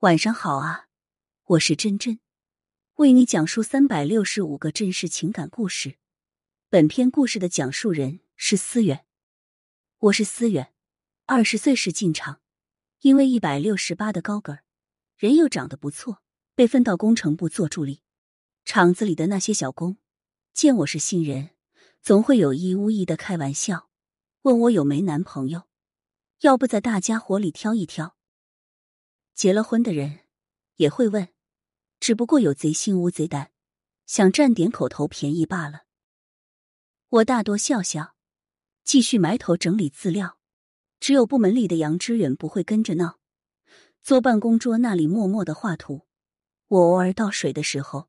[0.00, 0.88] 晚上好啊，
[1.44, 2.20] 我是真真，
[2.96, 5.96] 为你讲述三百六十五个真实情感故事。
[6.68, 9.06] 本篇故事的讲述人是思远，
[9.98, 10.74] 我是思远，
[11.24, 12.42] 二十岁时进厂，
[13.00, 14.64] 因为一百六十八的高个儿，
[15.16, 16.22] 人又长得不错，
[16.54, 18.02] 被分到工程部做助理。
[18.66, 19.96] 厂子里的那些小工
[20.52, 21.52] 见我是新人，
[22.02, 23.88] 总会有意无意的开玩笑，
[24.42, 25.62] 问我有没男朋友，
[26.40, 28.15] 要不在大家伙里挑一挑。
[29.36, 30.20] 结了婚的人
[30.76, 31.28] 也会问，
[32.00, 33.52] 只不过有贼心无贼胆，
[34.06, 35.82] 想占点口头便宜罢了。
[37.10, 38.14] 我大多笑笑，
[38.82, 40.38] 继续埋头整理资料。
[40.98, 43.18] 只有部门里的杨之远不会跟着闹，
[44.02, 46.06] 坐办公桌那里默默的画图。
[46.68, 48.08] 我偶尔倒水的时候，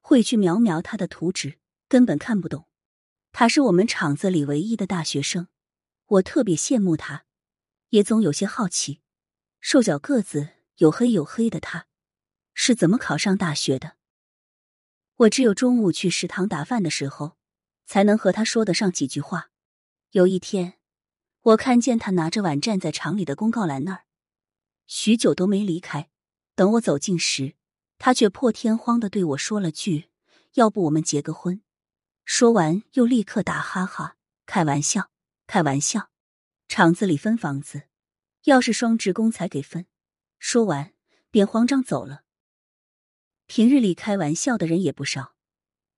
[0.00, 1.58] 会去瞄瞄他的图纸，
[1.88, 2.68] 根本看不懂。
[3.32, 5.48] 他是我们厂子里唯一的大学生，
[6.06, 7.24] 我特别羡慕他，
[7.88, 9.00] 也总有些好奇，
[9.58, 10.50] 瘦小个子。
[10.78, 11.88] 黝黑黝黑的他，
[12.54, 13.96] 是怎么考上大学的？
[15.16, 17.36] 我只有中午去食堂打饭的时候，
[17.84, 19.50] 才能和他说得上几句话。
[20.12, 20.74] 有一天，
[21.40, 24.04] 我看见他拿着碗站在厂里的公告栏那儿，
[24.86, 26.10] 许久都没离开。
[26.54, 27.56] 等我走近时，
[27.98, 30.10] 他却破天荒的对我说了句
[30.54, 31.60] ：“要不我们结个婚？”
[32.24, 35.10] 说完又立刻打哈哈：“开玩笑，
[35.48, 36.10] 开玩笑！
[36.68, 37.88] 厂子里分房子，
[38.44, 39.84] 要是双职工才给分。”
[40.38, 40.92] 说完，
[41.30, 42.22] 便慌张走了。
[43.46, 45.34] 平日里开玩笑的人也不少，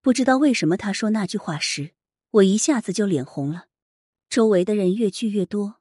[0.00, 1.94] 不知道为什么他说那句话时，
[2.30, 3.66] 我一下子就脸红了。
[4.28, 5.80] 周围的人越聚越多，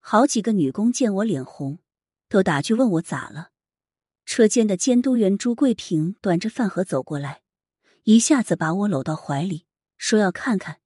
[0.00, 1.80] 好几个女工见我脸红，
[2.28, 3.50] 都打趣问我咋了。
[4.24, 7.42] 车间的监督员朱桂平端着饭盒走过来，
[8.04, 9.66] 一下子把我搂到怀里，
[9.98, 10.80] 说要看看。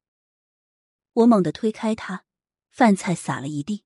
[1.12, 2.24] 我猛地推开他，
[2.70, 3.84] 饭菜洒了一地，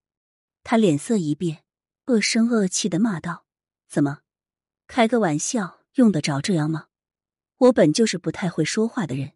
[0.65, 1.65] 他脸色一变。
[2.11, 3.47] 恶声恶气的骂道
[3.87, 4.23] ：“怎么，
[4.89, 6.89] 开个玩笑用得着这样吗？”
[7.59, 9.35] 我本就是不太会说话的人，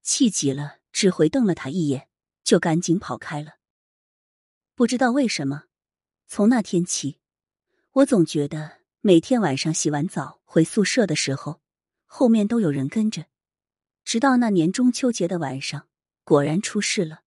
[0.00, 2.08] 气急了，只回瞪了他一眼，
[2.42, 3.56] 就赶紧跑开了。
[4.74, 5.64] 不知道为什么，
[6.26, 7.18] 从那天起，
[7.90, 11.60] 我总觉得每天晚上洗完澡回宿舍的时候，
[12.06, 13.26] 后面都有人跟着。
[14.04, 15.88] 直到那年中秋节的晚上，
[16.24, 17.24] 果然出事了。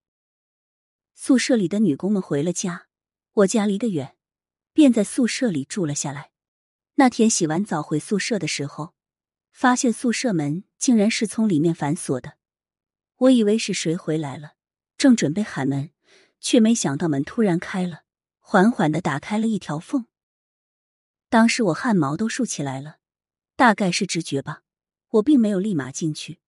[1.14, 2.88] 宿舍里的女工们回了家，
[3.34, 4.18] 我家离得远。
[4.74, 6.32] 便在宿舍里住了下来。
[6.96, 8.94] 那天洗完澡回宿舍的时候，
[9.52, 12.38] 发现宿舍门竟然是从里面反锁的。
[13.18, 14.54] 我以为是谁回来了，
[14.98, 15.92] 正准备喊门，
[16.40, 18.04] 却没想到门突然开了，
[18.40, 20.06] 缓缓的打开了一条缝。
[21.30, 22.98] 当时我汗毛都竖起来了，
[23.56, 24.64] 大概是直觉吧，
[25.10, 26.40] 我并没有立马进去。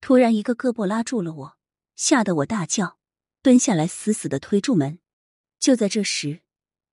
[0.00, 1.58] 突然，一个胳膊拉住了我，
[1.94, 2.98] 吓得我大叫，
[3.40, 4.98] 蹲下来死死的推住门。
[5.58, 6.42] 就在这时。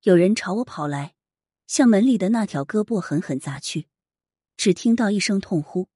[0.04, 1.16] 有人朝我跑来，
[1.66, 3.88] 向门里的那条胳膊狠狠砸去。
[4.58, 5.88] 只听到一声痛呼，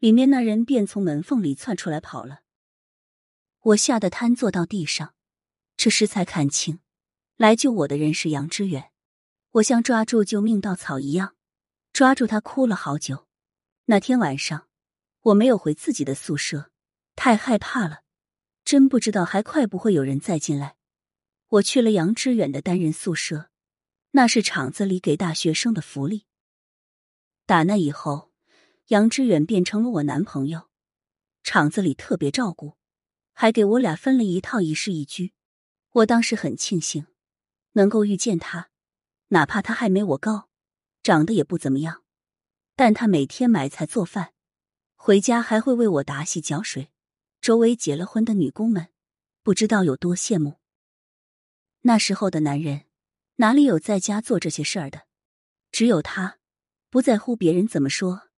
[0.00, 2.40] 里面那人便从门缝里窜出来跑了。
[3.60, 5.14] 我吓得瘫坐到地上，
[5.76, 6.80] 这时才看清，
[7.36, 8.90] 来救我的人是杨之远。
[9.52, 11.36] 我像抓住救命稻草一样，
[11.92, 13.28] 抓住他哭了好久。
[13.84, 14.66] 那天晚上，
[15.20, 16.72] 我没有回自己的宿舍，
[17.14, 18.00] 太害怕了，
[18.64, 20.77] 真不知道还快不会有人再进来。
[21.50, 23.48] 我去了杨之远的单人宿舍，
[24.10, 26.26] 那是厂子里给大学生的福利。
[27.46, 28.30] 打那以后，
[28.88, 30.68] 杨之远变成了我男朋友，
[31.42, 32.76] 厂子里特别照顾，
[33.32, 35.32] 还给我俩分了一套一室一居。
[35.92, 37.06] 我当时很庆幸
[37.72, 38.68] 能够遇见他，
[39.28, 40.50] 哪怕他还没我高，
[41.02, 42.04] 长得也不怎么样，
[42.76, 44.34] 但他每天买菜做饭，
[44.96, 46.90] 回家还会为我打洗脚水。
[47.40, 48.88] 周围结了婚的女工们
[49.42, 50.58] 不知道有多羡慕。
[51.88, 52.84] 那时候的男人
[53.36, 55.06] 哪里有在家做这些事儿的？
[55.72, 56.38] 只有他，
[56.90, 58.28] 不在乎别人怎么说，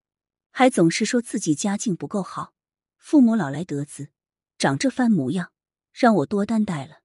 [0.52, 2.54] 还总是说自己家境不够好，
[2.96, 4.10] 父母老来得子，
[4.56, 5.50] 长这番模样，
[5.92, 7.00] 让我多担待了。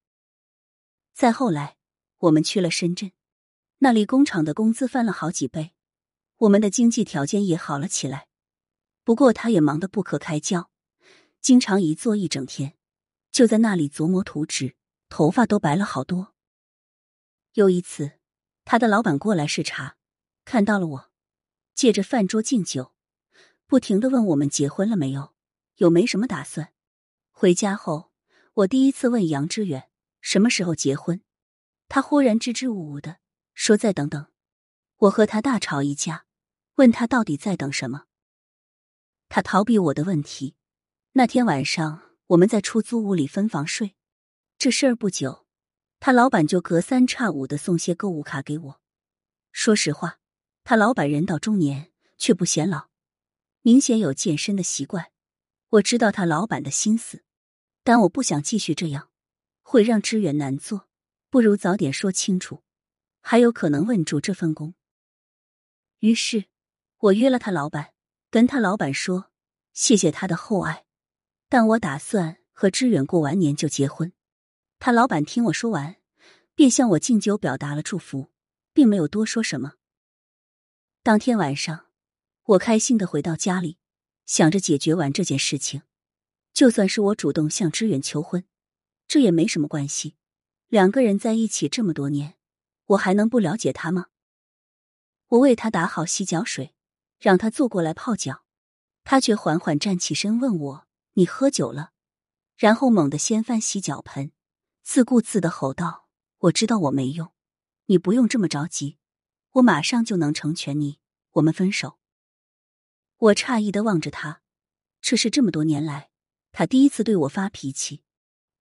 [1.15, 1.77] 再后来，
[2.19, 3.11] 我们去了深圳，
[3.79, 5.73] 那里工厂的工资翻了好几倍，
[6.37, 8.27] 我们的经济条件也好了起来。
[9.03, 10.69] 不过他也忙得不可开交，
[11.41, 12.75] 经常一坐一整天，
[13.31, 14.75] 就在那里琢磨图纸。
[15.07, 16.34] 头发都白了好多。
[17.55, 18.19] 有一次，
[18.65, 19.95] 他的老板过来视察，
[20.43, 21.11] 看到了我，
[21.73, 22.93] 借着饭桌敬酒，
[23.65, 25.33] 不停的问我们结婚了没有，
[25.75, 26.73] 有没什么打算。
[27.31, 28.11] 回家后，
[28.55, 31.21] 我第一次问杨之远什么时候结婚，
[31.87, 33.19] 他忽然支支吾吾的
[33.53, 34.27] 说再等等。
[34.97, 36.25] 我和他大吵一架，
[36.75, 38.07] 问他到底在等什么。
[39.29, 40.57] 他逃避我的问题。
[41.13, 43.95] 那天晚上，我们在出租屋里分房睡。
[44.57, 45.44] 这事儿不久，
[46.05, 48.81] 他老板就隔三差五的送些购物卡给我。
[49.51, 50.19] 说实话，
[50.63, 52.89] 他老板人到中年却不显老，
[53.63, 55.11] 明显有健身的习惯。
[55.69, 57.23] 我知道他老板的心思，
[57.83, 59.09] 但我不想继续这样，
[59.63, 60.87] 会让支援难做。
[61.31, 62.61] 不如早点说清楚，
[63.21, 64.75] 还有可能稳住这份工。
[66.01, 66.45] 于是，
[66.99, 67.93] 我约了他老板，
[68.29, 69.31] 跟他老板说
[69.73, 70.85] 谢谢他的厚爱，
[71.49, 74.13] 但我打算和支远过完年就结婚。
[74.79, 75.95] 他老板听我说完，
[76.53, 78.31] 便向我敬酒表达了祝福，
[78.73, 79.73] 并没有多说什么。
[81.01, 81.87] 当天晚上，
[82.43, 83.77] 我开心的回到家里，
[84.25, 85.81] 想着解决完这件事情，
[86.53, 88.45] 就算是我主动向支远求婚，
[89.07, 90.15] 这也没什么关系。
[90.67, 92.35] 两个人在一起这么多年，
[92.85, 94.07] 我还能不了解他吗？
[95.27, 96.75] 我为他打好洗脚水，
[97.19, 98.43] 让他坐过来泡脚，
[99.03, 101.91] 他却缓缓站起身问我：“你喝酒了？”
[102.57, 104.31] 然后猛地掀翻洗脚盆，
[104.85, 107.33] 自顾自的吼道：“我知道我没用，
[107.87, 108.99] 你不用这么着急，
[109.53, 110.99] 我马上就能成全你，
[111.31, 111.97] 我们分手。”
[113.17, 114.43] 我诧异的望着他，
[115.01, 116.11] 这是这么多年来
[116.51, 118.03] 他第一次对我发脾气，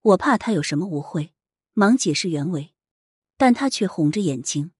[0.00, 1.34] 我怕他有什么误会。
[1.74, 2.72] 忙解释原委，
[3.36, 4.72] 但他却红着眼睛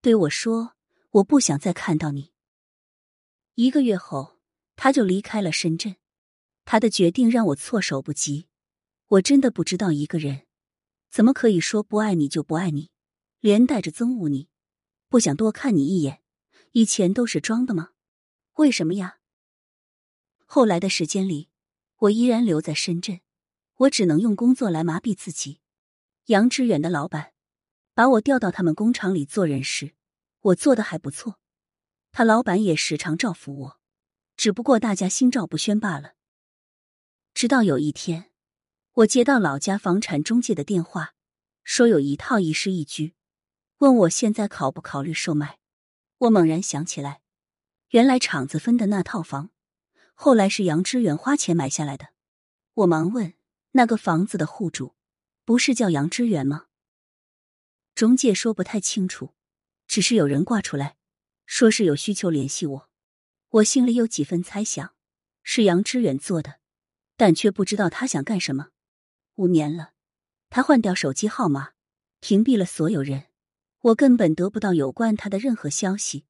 [0.00, 0.76] 对我说
[1.10, 2.30] ：“我不想再看到你。”
[3.56, 4.38] 一个月后，
[4.76, 5.96] 他就离开了深圳。
[6.64, 8.46] 他的决定让我措手不及。
[9.08, 10.45] 我真的不知道一个人
[11.16, 12.90] 怎么可以说不爱你就不爱你，
[13.40, 14.50] 连带着憎恶你，
[15.08, 16.20] 不想多看你一眼。
[16.72, 17.92] 以前都是装的吗？
[18.56, 19.16] 为什么呀？
[20.44, 21.48] 后来的时间里，
[22.00, 23.22] 我依然留在深圳，
[23.76, 25.62] 我只能用工作来麻痹自己。
[26.26, 27.32] 杨致远的老板
[27.94, 29.94] 把我调到他们工厂里做人事，
[30.40, 31.38] 我做的还不错。
[32.12, 33.80] 他老板也时常照拂我，
[34.36, 36.12] 只不过大家心照不宣罢了。
[37.32, 38.30] 直到有一天，
[38.96, 41.12] 我接到老家房产中介的电话，
[41.62, 43.14] 说有一套一室一居，
[43.76, 45.58] 问我现在考不考虑售卖。
[46.16, 47.20] 我猛然想起来，
[47.90, 49.50] 原来厂子分的那套房，
[50.14, 52.14] 后来是杨之远花钱买下来的。
[52.72, 53.34] 我忙问
[53.72, 54.94] 那个房子的户主。
[55.44, 56.68] 不是叫杨之远吗？
[57.94, 59.34] 中介说不太清楚，
[59.86, 60.96] 只是有人挂出来，
[61.44, 62.88] 说是有需求联系我。
[63.50, 64.94] 我心里有几分猜想，
[65.42, 66.60] 是杨之远做的，
[67.16, 68.70] 但却不知道他想干什么。
[69.36, 69.92] 五年了，
[70.50, 71.72] 他换掉手机号码，
[72.20, 73.26] 屏蔽了所有人，
[73.80, 76.24] 我根本得不到有关他的任何消息，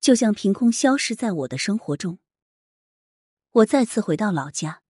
[0.00, 2.18] 就像凭空消失在我的生活中。
[3.50, 4.82] 我再次回到老家，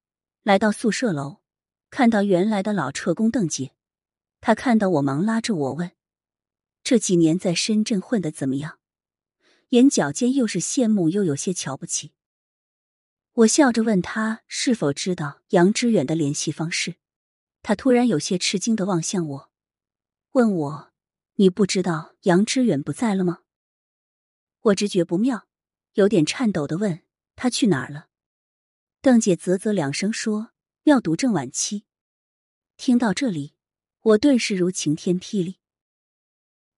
[0.42, 1.40] 来到宿舍楼。
[1.88, 3.72] 看到原来的老车工邓姐，
[4.40, 5.90] 他看到我，忙拉着我问
[6.84, 8.78] ：“这几年在深圳混的怎么样？”
[9.70, 12.12] 眼角间又是羡慕又有些瞧不起。
[13.32, 16.96] 我笑着问他是否知道杨之远的联系方式，
[17.62, 19.50] 他突然有些吃惊的望向我，
[20.32, 20.92] 问我
[21.36, 23.40] ：“你不知道杨之远不在了吗？”
[24.60, 25.46] 我直觉不妙，
[25.94, 27.02] 有点颤抖的问
[27.36, 28.08] 他去哪儿了。
[29.00, 30.52] 邓姐啧啧两声说。
[30.84, 31.84] 要毒症晚期。
[32.78, 33.54] 听到这里，
[34.00, 35.58] 我顿时如晴天霹雳。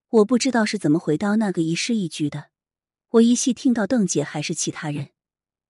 [0.08, 2.50] 我不知道是怎么回到那个一室一居的。
[3.10, 5.10] 我依稀听到邓姐还是其他人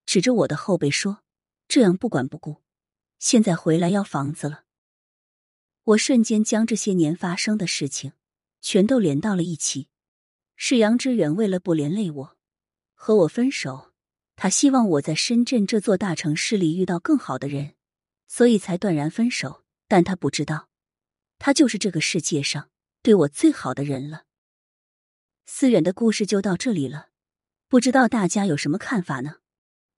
[0.06, 1.23] 指着我的后背说
[1.69, 2.62] ：“这样不管不顾，
[3.19, 4.65] 现在回来要房子了。”
[5.84, 8.12] 我瞬间将这些年发生的事情
[8.61, 9.88] 全都连到了一起。
[10.56, 12.37] 是杨之远为了不连累我，
[12.94, 13.93] 和我分手。
[14.36, 17.74] 他希望我在深圳这座大城市里遇到更好的人。
[18.29, 20.70] 所以才断然分手，但他不知道，
[21.39, 22.70] 他就是这个世界上
[23.03, 24.24] 对我最好的人了。
[25.44, 27.08] 思远的故事就到这里了，
[27.69, 29.41] 不知道大家有什么看法呢？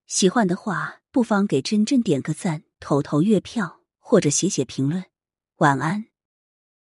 [0.09, 5.05] 喜欢的话，不妨给真真点个赞，投投月票，或者写写评论。
[5.59, 6.14] 晚安。